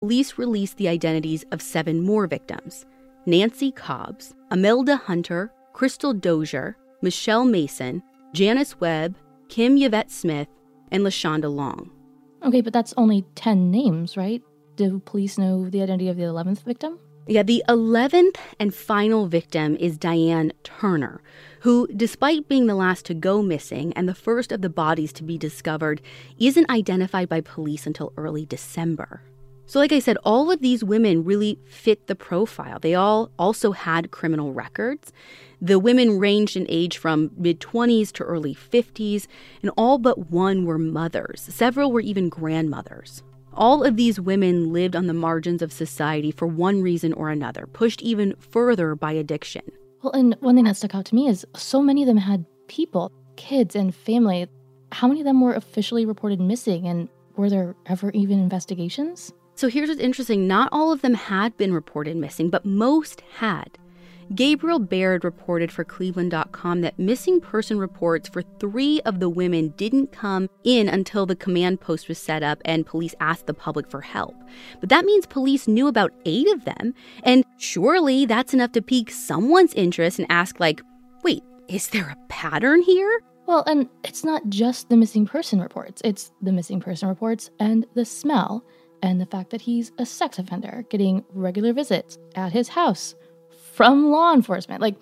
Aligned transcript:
police 0.00 0.38
released 0.38 0.78
the 0.78 0.88
identities 0.88 1.44
of 1.52 1.60
seven 1.60 2.02
more 2.02 2.26
victims 2.26 2.86
Nancy 3.26 3.70
Cobbs, 3.70 4.34
Amelda 4.50 4.98
Hunter, 4.98 5.52
Crystal 5.74 6.14
Dozier, 6.14 6.76
Michelle 7.02 7.44
Mason, 7.44 8.02
Janice 8.32 8.80
Webb, 8.80 9.14
Kim 9.50 9.76
Yvette 9.76 10.10
Smith, 10.10 10.48
and 10.90 11.04
LaShonda 11.04 11.54
Long. 11.54 11.90
Okay, 12.42 12.62
but 12.62 12.72
that's 12.72 12.94
only 12.96 13.26
10 13.34 13.70
names, 13.70 14.16
right? 14.16 14.42
Do 14.76 15.00
police 15.00 15.36
know 15.36 15.68
the 15.68 15.82
identity 15.82 16.08
of 16.08 16.16
the 16.16 16.22
11th 16.22 16.62
victim? 16.62 16.98
Yeah, 17.26 17.42
the 17.42 17.62
11th 17.68 18.36
and 18.58 18.74
final 18.74 19.26
victim 19.26 19.76
is 19.76 19.98
Diane 19.98 20.52
Turner, 20.64 21.22
who, 21.60 21.86
despite 21.94 22.48
being 22.48 22.66
the 22.66 22.74
last 22.74 23.04
to 23.06 23.14
go 23.14 23.42
missing 23.42 23.92
and 23.92 24.08
the 24.08 24.14
first 24.14 24.50
of 24.50 24.62
the 24.62 24.70
bodies 24.70 25.12
to 25.12 25.22
be 25.22 25.36
discovered, 25.36 26.00
isn't 26.38 26.70
identified 26.70 27.28
by 27.28 27.42
police 27.42 27.86
until 27.86 28.14
early 28.16 28.46
December. 28.46 29.22
So, 29.70 29.78
like 29.78 29.92
I 29.92 30.00
said, 30.00 30.18
all 30.24 30.50
of 30.50 30.62
these 30.62 30.82
women 30.82 31.22
really 31.22 31.56
fit 31.64 32.08
the 32.08 32.16
profile. 32.16 32.80
They 32.80 32.96
all 32.96 33.30
also 33.38 33.70
had 33.70 34.10
criminal 34.10 34.52
records. 34.52 35.12
The 35.60 35.78
women 35.78 36.18
ranged 36.18 36.56
in 36.56 36.66
age 36.68 36.98
from 36.98 37.30
mid 37.36 37.60
20s 37.60 38.10
to 38.14 38.24
early 38.24 38.52
50s, 38.52 39.28
and 39.62 39.70
all 39.76 39.98
but 39.98 40.28
one 40.28 40.64
were 40.64 40.76
mothers. 40.76 41.42
Several 41.42 41.92
were 41.92 42.00
even 42.00 42.28
grandmothers. 42.28 43.22
All 43.52 43.84
of 43.84 43.94
these 43.94 44.18
women 44.18 44.72
lived 44.72 44.96
on 44.96 45.06
the 45.06 45.14
margins 45.14 45.62
of 45.62 45.72
society 45.72 46.32
for 46.32 46.48
one 46.48 46.82
reason 46.82 47.12
or 47.12 47.30
another, 47.30 47.68
pushed 47.72 48.02
even 48.02 48.34
further 48.40 48.96
by 48.96 49.12
addiction. 49.12 49.62
Well, 50.02 50.14
and 50.14 50.34
one 50.40 50.56
thing 50.56 50.64
that 50.64 50.78
stuck 50.78 50.96
out 50.96 51.04
to 51.04 51.14
me 51.14 51.28
is 51.28 51.46
so 51.54 51.80
many 51.80 52.02
of 52.02 52.08
them 52.08 52.16
had 52.16 52.44
people, 52.66 53.12
kids, 53.36 53.76
and 53.76 53.94
family. 53.94 54.48
How 54.90 55.06
many 55.06 55.20
of 55.20 55.26
them 55.26 55.40
were 55.40 55.54
officially 55.54 56.06
reported 56.06 56.40
missing, 56.40 56.88
and 56.88 57.08
were 57.36 57.48
there 57.48 57.76
ever 57.86 58.10
even 58.10 58.40
investigations? 58.40 59.32
So 59.60 59.68
here's 59.68 59.90
what's 59.90 60.00
interesting 60.00 60.48
not 60.48 60.70
all 60.72 60.90
of 60.90 61.02
them 61.02 61.12
had 61.12 61.54
been 61.58 61.74
reported 61.74 62.16
missing, 62.16 62.48
but 62.48 62.64
most 62.64 63.20
had. 63.36 63.76
Gabriel 64.34 64.78
Baird 64.78 65.22
reported 65.22 65.70
for 65.70 65.84
Cleveland.com 65.84 66.80
that 66.80 66.98
missing 66.98 67.42
person 67.42 67.78
reports 67.78 68.26
for 68.26 68.40
three 68.40 69.02
of 69.02 69.20
the 69.20 69.28
women 69.28 69.74
didn't 69.76 70.12
come 70.12 70.48
in 70.64 70.88
until 70.88 71.26
the 71.26 71.36
command 71.36 71.78
post 71.78 72.08
was 72.08 72.16
set 72.16 72.42
up 72.42 72.62
and 72.64 72.86
police 72.86 73.14
asked 73.20 73.46
the 73.46 73.52
public 73.52 73.90
for 73.90 74.00
help. 74.00 74.34
But 74.80 74.88
that 74.88 75.04
means 75.04 75.26
police 75.26 75.68
knew 75.68 75.88
about 75.88 76.14
eight 76.24 76.48
of 76.48 76.64
them, 76.64 76.94
and 77.22 77.44
surely 77.58 78.24
that's 78.24 78.54
enough 78.54 78.72
to 78.72 78.80
pique 78.80 79.10
someone's 79.10 79.74
interest 79.74 80.18
and 80.18 80.26
ask, 80.30 80.58
like, 80.58 80.80
wait, 81.22 81.42
is 81.68 81.88
there 81.88 82.08
a 82.08 82.28
pattern 82.30 82.80
here? 82.80 83.20
Well, 83.44 83.62
and 83.66 83.90
it's 84.04 84.24
not 84.24 84.48
just 84.48 84.88
the 84.88 84.96
missing 84.96 85.26
person 85.26 85.60
reports, 85.60 86.00
it's 86.02 86.32
the 86.40 86.50
missing 86.50 86.80
person 86.80 87.10
reports 87.10 87.50
and 87.60 87.84
the 87.94 88.06
smell 88.06 88.64
and 89.02 89.20
the 89.20 89.26
fact 89.26 89.50
that 89.50 89.62
he's 89.62 89.92
a 89.98 90.06
sex 90.06 90.38
offender 90.38 90.84
getting 90.90 91.24
regular 91.32 91.72
visits 91.72 92.18
at 92.34 92.52
his 92.52 92.68
house 92.68 93.14
from 93.72 94.10
law 94.10 94.32
enforcement. 94.32 94.80
Like, 94.80 94.96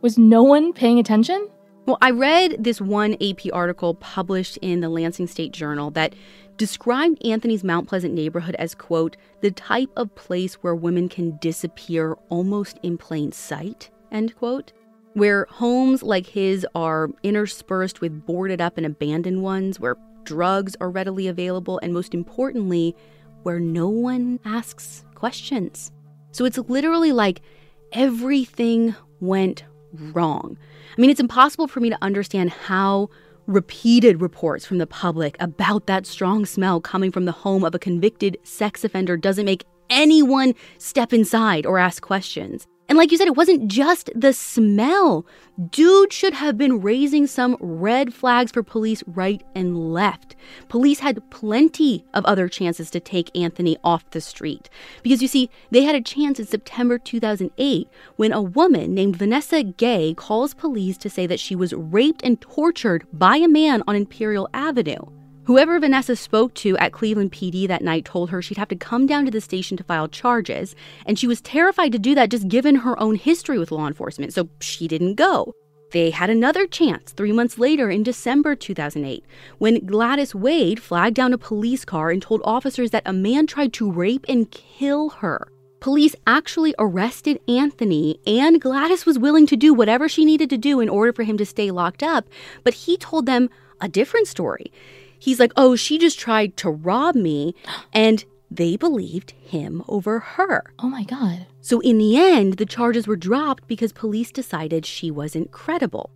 was 0.00 0.18
no 0.18 0.42
one 0.42 0.72
paying 0.72 0.98
attention? 0.98 1.48
Well, 1.86 1.98
I 2.00 2.10
read 2.10 2.56
this 2.58 2.80
one 2.80 3.14
AP 3.20 3.52
article 3.52 3.94
published 3.94 4.56
in 4.58 4.80
the 4.80 4.88
Lansing 4.88 5.26
State 5.26 5.52
Journal 5.52 5.90
that 5.90 6.14
described 6.56 7.24
Anthony's 7.24 7.62
Mount 7.64 7.88
Pleasant 7.88 8.14
neighborhood 8.14 8.54
as, 8.58 8.74
quote, 8.74 9.16
the 9.40 9.50
type 9.50 9.90
of 9.96 10.14
place 10.14 10.54
where 10.54 10.74
women 10.74 11.08
can 11.08 11.36
disappear 11.38 12.16
almost 12.30 12.78
in 12.82 12.96
plain 12.96 13.32
sight, 13.32 13.90
end 14.10 14.34
quote. 14.36 14.72
Where 15.12 15.46
homes 15.50 16.02
like 16.02 16.26
his 16.26 16.66
are 16.74 17.10
interspersed 17.22 18.00
with 18.00 18.26
boarded 18.26 18.60
up 18.60 18.78
and 18.78 18.86
abandoned 18.86 19.42
ones, 19.42 19.78
where 19.78 19.96
drugs 20.24 20.74
are 20.80 20.90
readily 20.90 21.28
available, 21.28 21.78
and 21.82 21.92
most 21.92 22.14
importantly, 22.14 22.96
where 23.44 23.60
no 23.60 23.88
one 23.88 24.40
asks 24.44 25.04
questions. 25.14 25.92
So 26.32 26.44
it's 26.44 26.58
literally 26.58 27.12
like 27.12 27.40
everything 27.92 28.94
went 29.20 29.64
wrong. 29.92 30.58
I 30.96 31.00
mean, 31.00 31.10
it's 31.10 31.20
impossible 31.20 31.68
for 31.68 31.80
me 31.80 31.90
to 31.90 31.98
understand 32.02 32.50
how 32.50 33.08
repeated 33.46 34.20
reports 34.20 34.66
from 34.66 34.78
the 34.78 34.86
public 34.86 35.36
about 35.38 35.86
that 35.86 36.06
strong 36.06 36.46
smell 36.46 36.80
coming 36.80 37.12
from 37.12 37.26
the 37.26 37.32
home 37.32 37.64
of 37.64 37.74
a 37.74 37.78
convicted 37.78 38.38
sex 38.42 38.84
offender 38.84 39.16
doesn't 39.16 39.44
make 39.44 39.64
anyone 39.90 40.54
step 40.78 41.12
inside 41.12 41.66
or 41.66 41.78
ask 41.78 42.02
questions. 42.02 42.66
And 42.88 42.98
like 42.98 43.10
you 43.10 43.16
said, 43.16 43.28
it 43.28 43.36
wasn't 43.36 43.68
just 43.68 44.10
the 44.14 44.32
smell. 44.32 45.26
Dude 45.70 46.12
should 46.12 46.34
have 46.34 46.58
been 46.58 46.82
raising 46.82 47.26
some 47.26 47.56
red 47.58 48.12
flags 48.12 48.52
for 48.52 48.62
police 48.62 49.02
right 49.06 49.42
and 49.54 49.92
left. 49.92 50.36
Police 50.68 50.98
had 50.98 51.30
plenty 51.30 52.04
of 52.12 52.24
other 52.26 52.48
chances 52.48 52.90
to 52.90 53.00
take 53.00 53.34
Anthony 53.36 53.78
off 53.82 54.10
the 54.10 54.20
street. 54.20 54.68
Because 55.02 55.22
you 55.22 55.28
see, 55.28 55.48
they 55.70 55.82
had 55.82 55.94
a 55.94 56.02
chance 56.02 56.38
in 56.38 56.46
September 56.46 56.98
2008 56.98 57.88
when 58.16 58.32
a 58.32 58.42
woman 58.42 58.94
named 58.94 59.16
Vanessa 59.16 59.62
Gay 59.62 60.12
calls 60.14 60.52
police 60.52 60.98
to 60.98 61.08
say 61.08 61.26
that 61.26 61.40
she 61.40 61.56
was 61.56 61.72
raped 61.72 62.22
and 62.22 62.40
tortured 62.40 63.06
by 63.12 63.36
a 63.36 63.48
man 63.48 63.82
on 63.86 63.96
Imperial 63.96 64.48
Avenue. 64.52 65.06
Whoever 65.46 65.78
Vanessa 65.78 66.16
spoke 66.16 66.54
to 66.54 66.74
at 66.78 66.92
Cleveland 66.92 67.32
PD 67.32 67.68
that 67.68 67.82
night 67.82 68.06
told 68.06 68.30
her 68.30 68.40
she'd 68.40 68.56
have 68.56 68.68
to 68.68 68.76
come 68.76 69.06
down 69.06 69.26
to 69.26 69.30
the 69.30 69.42
station 69.42 69.76
to 69.76 69.84
file 69.84 70.08
charges, 70.08 70.74
and 71.04 71.18
she 71.18 71.26
was 71.26 71.42
terrified 71.42 71.92
to 71.92 71.98
do 71.98 72.14
that 72.14 72.30
just 72.30 72.48
given 72.48 72.76
her 72.76 72.98
own 72.98 73.16
history 73.16 73.58
with 73.58 73.70
law 73.70 73.86
enforcement, 73.86 74.32
so 74.32 74.48
she 74.60 74.88
didn't 74.88 75.16
go. 75.16 75.52
They 75.92 76.08
had 76.08 76.30
another 76.30 76.66
chance 76.66 77.12
three 77.12 77.30
months 77.30 77.58
later 77.58 77.90
in 77.90 78.02
December 78.02 78.56
2008 78.56 79.22
when 79.58 79.84
Gladys 79.84 80.34
Wade 80.34 80.80
flagged 80.80 81.16
down 81.16 81.34
a 81.34 81.38
police 81.38 81.84
car 81.84 82.10
and 82.10 82.22
told 82.22 82.40
officers 82.42 82.90
that 82.92 83.02
a 83.04 83.12
man 83.12 83.46
tried 83.46 83.74
to 83.74 83.92
rape 83.92 84.24
and 84.26 84.50
kill 84.50 85.10
her. 85.10 85.46
Police 85.80 86.16
actually 86.26 86.74
arrested 86.78 87.38
Anthony, 87.46 88.18
and 88.26 88.62
Gladys 88.62 89.04
was 89.04 89.18
willing 89.18 89.46
to 89.48 89.56
do 89.56 89.74
whatever 89.74 90.08
she 90.08 90.24
needed 90.24 90.48
to 90.48 90.56
do 90.56 90.80
in 90.80 90.88
order 90.88 91.12
for 91.12 91.22
him 91.22 91.36
to 91.36 91.44
stay 91.44 91.70
locked 91.70 92.02
up, 92.02 92.26
but 92.62 92.72
he 92.72 92.96
told 92.96 93.26
them 93.26 93.50
a 93.82 93.88
different 93.88 94.26
story 94.26 94.72
he's 95.24 95.40
like, 95.40 95.52
oh, 95.56 95.74
she 95.74 95.98
just 95.98 96.18
tried 96.18 96.56
to 96.58 96.70
rob 96.70 97.14
me. 97.14 97.54
And 97.92 98.24
they 98.50 98.76
believed 98.76 99.32
him 99.32 99.82
over 99.88 100.18
her. 100.20 100.62
Oh 100.78 100.88
my 100.88 101.02
God. 101.02 101.46
So 101.60 101.80
in 101.80 101.98
the 101.98 102.16
end, 102.18 102.58
the 102.58 102.66
charges 102.66 103.06
were 103.06 103.16
dropped 103.16 103.66
because 103.66 103.92
police 103.92 104.30
decided 104.30 104.84
she 104.84 105.10
wasn't 105.10 105.50
credible. 105.50 106.10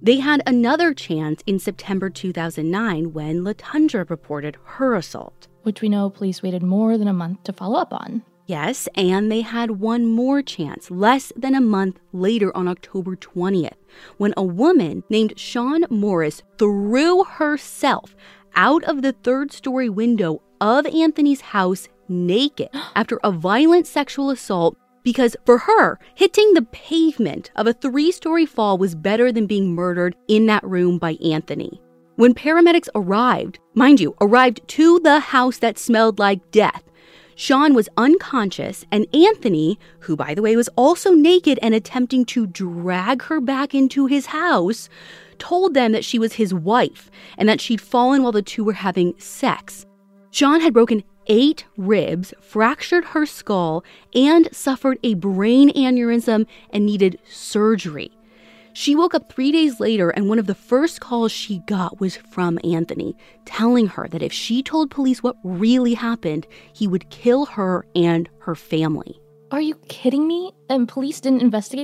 They 0.00 0.16
had 0.16 0.42
another 0.46 0.92
chance 0.94 1.42
in 1.46 1.58
September 1.58 2.10
2009 2.10 3.12
when 3.12 3.44
Latundra 3.44 4.08
reported 4.08 4.56
her 4.64 4.94
assault. 4.94 5.46
Which 5.62 5.82
we 5.82 5.88
know 5.88 6.10
police 6.10 6.42
waited 6.42 6.62
more 6.62 6.98
than 6.98 7.08
a 7.08 7.12
month 7.12 7.44
to 7.44 7.52
follow 7.52 7.78
up 7.78 7.92
on. 7.92 8.22
Yes, 8.46 8.88
and 8.94 9.32
they 9.32 9.40
had 9.40 9.70
one 9.80 10.04
more 10.04 10.42
chance 10.42 10.90
less 10.90 11.32
than 11.34 11.54
a 11.54 11.62
month 11.62 11.98
later 12.12 12.54
on 12.54 12.68
October 12.68 13.16
20th 13.16 13.78
when 14.18 14.34
a 14.36 14.42
woman 14.42 15.02
named 15.08 15.38
Shawn 15.38 15.84
Morris 15.88 16.42
threw 16.58 17.24
herself 17.24 18.14
out 18.56 18.84
of 18.84 19.02
the 19.02 19.12
third 19.12 19.52
story 19.52 19.88
window 19.88 20.40
of 20.60 20.86
Anthony's 20.86 21.40
house 21.40 21.88
naked 22.08 22.68
after 22.96 23.18
a 23.22 23.30
violent 23.30 23.86
sexual 23.86 24.30
assault 24.30 24.76
because 25.02 25.36
for 25.44 25.58
her, 25.58 25.98
hitting 26.14 26.54
the 26.54 26.62
pavement 26.62 27.50
of 27.56 27.66
a 27.66 27.74
three 27.74 28.10
story 28.10 28.46
fall 28.46 28.78
was 28.78 28.94
better 28.94 29.30
than 29.30 29.46
being 29.46 29.74
murdered 29.74 30.16
in 30.28 30.46
that 30.46 30.64
room 30.64 30.98
by 30.98 31.12
Anthony. 31.22 31.80
When 32.16 32.32
paramedics 32.32 32.88
arrived, 32.94 33.58
mind 33.74 34.00
you, 34.00 34.16
arrived 34.20 34.66
to 34.68 35.00
the 35.00 35.20
house 35.20 35.58
that 35.58 35.78
smelled 35.78 36.18
like 36.18 36.50
death, 36.52 36.84
Shawn 37.36 37.74
was 37.74 37.88
unconscious, 37.96 38.84
and 38.90 39.06
Anthony, 39.14 39.78
who 40.00 40.16
by 40.16 40.34
the 40.34 40.42
way 40.42 40.56
was 40.56 40.68
also 40.76 41.12
naked 41.12 41.58
and 41.62 41.74
attempting 41.74 42.24
to 42.26 42.46
drag 42.46 43.22
her 43.22 43.40
back 43.40 43.74
into 43.74 44.06
his 44.06 44.26
house, 44.26 44.88
told 45.38 45.74
them 45.74 45.92
that 45.92 46.04
she 46.04 46.18
was 46.18 46.34
his 46.34 46.54
wife 46.54 47.10
and 47.36 47.48
that 47.48 47.60
she'd 47.60 47.80
fallen 47.80 48.22
while 48.22 48.32
the 48.32 48.42
two 48.42 48.64
were 48.64 48.74
having 48.74 49.14
sex. 49.18 49.84
Shawn 50.30 50.60
had 50.60 50.72
broken 50.72 51.02
eight 51.26 51.64
ribs, 51.76 52.34
fractured 52.40 53.04
her 53.06 53.26
skull, 53.26 53.84
and 54.14 54.48
suffered 54.52 54.98
a 55.02 55.14
brain 55.14 55.70
aneurysm 55.70 56.46
and 56.70 56.86
needed 56.86 57.18
surgery. 57.28 58.12
She 58.76 58.96
woke 58.96 59.14
up 59.14 59.32
three 59.32 59.52
days 59.52 59.78
later, 59.78 60.10
and 60.10 60.28
one 60.28 60.40
of 60.40 60.48
the 60.48 60.54
first 60.54 61.00
calls 61.00 61.30
she 61.30 61.60
got 61.60 62.00
was 62.00 62.16
from 62.16 62.58
Anthony, 62.64 63.16
telling 63.44 63.86
her 63.86 64.08
that 64.08 64.20
if 64.20 64.32
she 64.32 64.64
told 64.64 64.90
police 64.90 65.22
what 65.22 65.36
really 65.44 65.94
happened, 65.94 66.44
he 66.72 66.88
would 66.88 67.08
kill 67.08 67.46
her 67.46 67.86
and 67.94 68.28
her 68.40 68.56
family. 68.56 69.20
Are 69.52 69.60
you 69.60 69.76
kidding 69.88 70.26
me? 70.26 70.50
And 70.68 70.88
police 70.88 71.20
didn't 71.20 71.42
investigate? 71.42 71.82